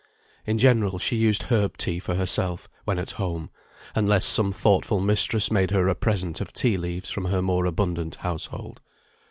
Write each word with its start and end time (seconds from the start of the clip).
In 0.47 0.57
general, 0.57 0.97
she 0.97 1.15
used 1.15 1.43
herb 1.51 1.77
tea 1.77 1.99
for 1.99 2.15
herself, 2.15 2.67
when 2.85 2.97
at 2.97 3.11
home, 3.11 3.51
unless 3.93 4.25
some 4.25 4.51
thoughtful 4.51 4.99
mistress 4.99 5.51
made 5.51 5.69
her 5.69 5.87
a 5.87 5.93
present 5.93 6.41
of 6.41 6.51
tea 6.51 6.75
leaves 6.75 7.11
from 7.11 7.25
her 7.25 7.43
more 7.43 7.67
abundant 7.67 8.15
household. 8.15 8.81